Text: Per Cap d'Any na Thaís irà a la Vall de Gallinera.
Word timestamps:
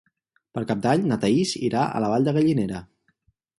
Per 0.57 0.63
Cap 0.71 0.81
d'Any 0.85 1.03
na 1.11 1.17
Thaís 1.27 1.53
irà 1.69 1.85
a 1.85 2.03
la 2.07 2.11
Vall 2.15 2.29
de 2.31 2.37
Gallinera. 2.41 2.83